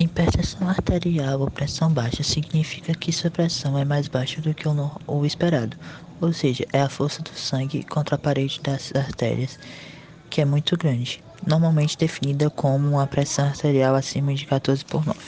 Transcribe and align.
Hipertensão 0.00 0.68
arterial 0.68 1.40
ou 1.40 1.50
pressão 1.50 1.92
baixa 1.92 2.22
significa 2.22 2.94
que 2.94 3.12
sua 3.12 3.32
pressão 3.32 3.76
é 3.76 3.84
mais 3.84 4.06
baixa 4.06 4.40
do 4.40 4.54
que 4.54 4.68
o, 4.68 4.92
o 5.08 5.26
esperado, 5.26 5.76
ou 6.20 6.32
seja, 6.32 6.64
é 6.72 6.80
a 6.80 6.88
força 6.88 7.20
do 7.20 7.34
sangue 7.34 7.82
contra 7.82 8.14
a 8.14 8.18
parede 8.18 8.60
das 8.62 8.92
artérias 8.94 9.58
que 10.30 10.40
é 10.40 10.44
muito 10.44 10.76
grande, 10.76 11.20
normalmente 11.44 11.98
definida 11.98 12.48
como 12.48 12.88
uma 12.88 13.08
pressão 13.08 13.46
arterial 13.46 13.96
acima 13.96 14.32
de 14.32 14.46
14 14.46 14.84
por 14.84 15.04
9. 15.04 15.18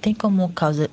Tem 0.00 0.14
como 0.14 0.50
causa, 0.54 0.88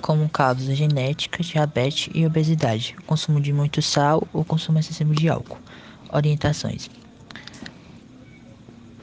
como 0.00 0.26
causa 0.30 0.74
genética, 0.74 1.42
diabetes 1.42 2.08
e 2.14 2.24
obesidade, 2.24 2.96
consumo 3.06 3.42
de 3.42 3.52
muito 3.52 3.82
sal 3.82 4.26
ou 4.32 4.42
consumo 4.42 4.78
excessivo 4.78 5.14
de 5.14 5.28
álcool. 5.28 5.58
Orientações. 6.10 6.88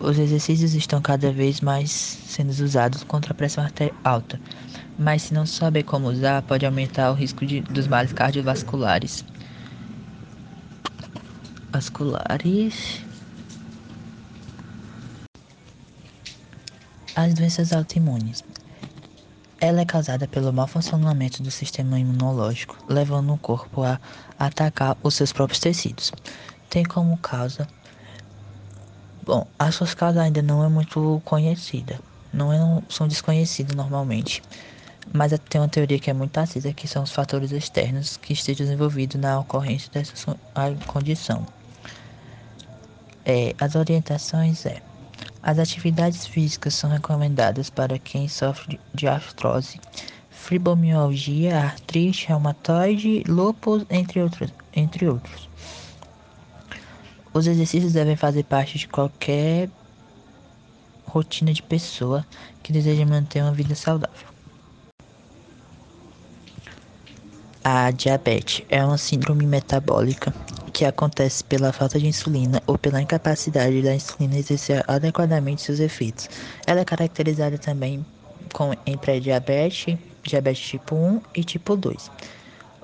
Os 0.06 0.20
exercícios 0.20 0.76
estão 0.76 1.02
cada 1.02 1.32
vez 1.32 1.62
mais 1.62 1.90
sendo 1.90 2.52
usados 2.52 3.04
contra 3.04 3.32
a 3.32 3.36
pressão 3.36 3.66
alta, 4.04 4.40
mas 5.00 5.24
se 5.24 5.34
não 5.34 5.48
saber 5.48 5.82
como 5.82 6.10
usar, 6.10 6.44
pode 6.44 6.64
aumentar 6.64 7.10
o 7.10 7.16
risco 7.16 7.44
de, 7.44 7.62
dos 7.62 7.88
males 7.88 8.14
cardiovasculares. 8.14 9.26
Vasculares. 11.74 13.02
As 17.16 17.34
doenças 17.34 17.74
autoimunes. 17.74 18.44
Ela 19.60 19.82
é 19.82 19.86
causada 19.86 20.28
pelo 20.28 20.54
mau 20.54 20.68
funcionamento 20.68 21.42
do 21.42 21.50
sistema 21.50 21.98
imunológico, 21.98 22.78
levando 22.88 23.34
o 23.34 23.40
corpo 23.40 23.82
a 23.82 24.00
atacar 24.38 24.96
os 25.02 25.16
seus 25.16 25.34
próprios 25.34 25.60
tecidos. 25.60 26.12
Tem 26.70 26.84
como 26.84 27.18
causa 27.18 27.66
Bom, 29.26 29.48
as 29.58 29.76
suas 29.76 29.94
causas 29.94 30.22
ainda 30.22 30.42
não 30.42 30.64
é 30.64 30.70
muito 30.70 31.22
conhecida, 31.26 32.00
não, 32.32 32.54
é, 32.54 32.82
são 32.90 33.08
desconhecidas 33.08 33.76
normalmente, 33.76 34.42
mas 35.14 35.34
tem 35.50 35.60
uma 35.60 35.68
teoria 35.68 36.00
que 36.00 36.10
é 36.10 36.14
muito 36.14 36.38
acesa 36.38 36.74
que 36.74 36.88
são 36.88 37.04
os 37.04 37.12
fatores 37.12 37.52
externos 37.52 38.18
que 38.18 38.34
estejam 38.34 38.68
envolvidos 38.72 39.20
na 39.20 39.40
ocorrência 39.40 39.90
dessa 39.92 40.38
condição. 40.86 41.46
É, 43.26 43.56
as 43.60 43.76
orientações 43.76 44.66
é 44.66 44.82
as 45.42 45.60
atividades 45.60 46.26
físicas 46.28 46.74
são 46.76 46.90
recomendadas 46.90 47.70
para 47.70 47.98
quem 48.00 48.28
sofre 48.28 48.78
de- 48.78 48.80
de 48.94 49.08
artrose, 49.08 49.80
fibromialgia, 50.30 51.58
artrite, 51.60 52.28
reumatoide, 52.28 53.24
lúpus, 53.28 53.86
entre 53.90 54.22
outros, 54.22 54.52
entre 54.74 55.08
outros. 55.08 55.50
Os 57.36 57.48
exercícios 57.48 57.92
devem 57.92 58.16
fazer 58.16 58.44
parte 58.44 58.78
de 58.78 58.88
qualquer 58.88 59.70
rotina 61.06 61.52
de 61.52 61.62
pessoa 61.62 62.26
que 62.64 62.72
deseja 62.72 63.06
manter 63.06 63.42
uma 63.42 63.52
vida 63.52 63.76
saudável. 63.76 64.30
A 67.62 67.92
diabetes 67.92 68.64
é 68.70 68.86
uma 68.86 68.98
síndrome 68.98 69.46
metabólica 69.46 70.34
que 70.72 70.86
acontece 70.86 71.44
pela 71.44 71.74
falta 71.74 72.00
de 72.00 72.08
insulina 72.08 72.64
ou 72.66 72.78
pela 72.78 73.02
incapacidade 73.02 73.82
da 73.82 73.94
insulina 73.94 74.38
exercer 74.38 74.82
adequadamente 74.88 75.62
seus 75.62 75.82
efeitos. 75.82 76.30
Ela 76.66 76.80
é 76.80 76.86
caracterizada 76.86 77.58
também 77.58 78.06
com, 78.54 78.72
em 78.86 78.98
pré-diabetes, 78.98 79.98
diabetes 80.24 80.66
tipo 80.66 80.96
1 80.96 81.22
e 81.36 81.44
tipo 81.44 81.76
2. 81.76 82.10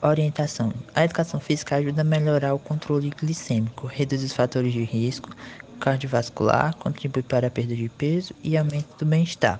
Orientação: 0.01 0.73
A 0.95 1.03
educação 1.03 1.39
física 1.39 1.75
ajuda 1.75 2.01
a 2.01 2.03
melhorar 2.03 2.55
o 2.55 2.59
controle 2.59 3.11
glicêmico, 3.11 3.85
reduz 3.85 4.23
os 4.23 4.33
fatores 4.33 4.73
de 4.73 4.83
risco 4.83 5.29
cardiovascular, 5.79 6.75
contribui 6.75 7.23
para 7.23 7.47
a 7.47 7.51
perda 7.51 7.75
de 7.75 7.89
peso 7.89 8.33
e 8.43 8.55
aumento 8.55 8.95
do 8.97 9.05
bem-estar. 9.05 9.59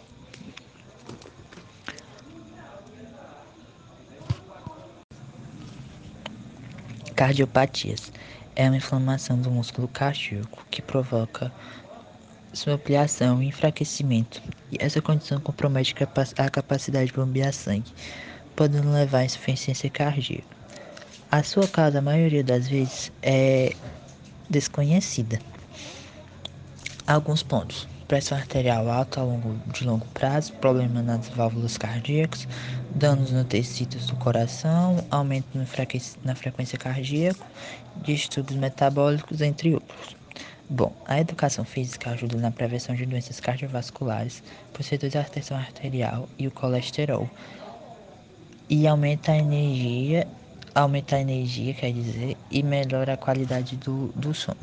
Cardiopatias. 7.15 8.11
É 8.55 8.65
uma 8.67 8.77
inflamação 8.77 9.39
do 9.39 9.49
músculo 9.49 9.87
cardíaco 9.87 10.65
que 10.69 10.81
provoca 10.81 11.51
sua 12.53 12.73
ampliação 12.73 13.41
e 13.41 13.47
enfraquecimento, 13.47 14.41
e 14.71 14.77
essa 14.79 15.01
condição 15.01 15.39
compromete 15.39 15.95
a 16.37 16.49
capacidade 16.49 17.07
de 17.07 17.13
bombear 17.13 17.53
sangue, 17.53 17.91
podendo 18.61 18.91
levar 18.91 19.21
à 19.21 19.25
insuficiência 19.25 19.89
cardíaca. 19.89 20.45
A 21.31 21.41
sua 21.41 21.67
causa, 21.67 21.97
a 21.97 22.01
maioria 22.01 22.43
das 22.43 22.67
vezes, 22.67 23.11
é 23.23 23.73
desconhecida. 24.51 25.39
Alguns 27.07 27.41
pontos: 27.41 27.87
pressão 28.07 28.37
arterial 28.37 28.87
alta 28.87 29.19
ao 29.19 29.29
longo 29.29 29.55
de 29.73 29.83
longo 29.83 30.05
prazo, 30.13 30.53
problema 30.53 31.01
nas 31.01 31.27
válvulas 31.29 31.75
cardíacas, 31.75 32.47
danos 32.93 33.31
no 33.31 33.43
tecidos 33.43 34.05
do 34.05 34.15
coração, 34.17 35.03
aumento 35.09 35.57
na 36.23 36.35
frequência 36.35 36.77
cardíaca, 36.77 37.43
distúrbios 38.03 38.59
metabólicos, 38.59 39.41
entre 39.41 39.73
outros. 39.73 40.15
Bom, 40.69 40.95
a 41.07 41.19
educação 41.19 41.65
física 41.65 42.11
ajuda 42.11 42.37
na 42.37 42.51
prevenção 42.51 42.93
de 42.93 43.07
doenças 43.07 43.39
cardiovasculares, 43.39 44.43
pois 44.71 44.87
reduz 44.87 45.15
a 45.15 45.23
tensão 45.23 45.57
arterial 45.57 46.29
e 46.37 46.47
o 46.47 46.51
colesterol, 46.51 47.27
e 48.71 48.87
aumenta 48.87 49.31
a 49.33 49.37
energia, 49.37 50.27
aumenta 50.73 51.15
a 51.17 51.21
energia, 51.21 51.73
quer 51.75 51.93
dizer, 51.93 52.41
e 52.49 52.63
melhora 52.63 53.13
a 53.13 53.17
qualidade 53.17 53.77
do, 53.77 54.11
do 54.15 54.33
sono. 54.33 54.57